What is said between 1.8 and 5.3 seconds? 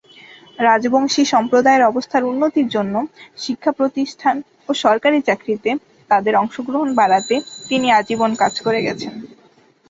অবস্থার উন্নতির জন্য শিক্ষাপ্রতিষ্ঠান ও সরকারি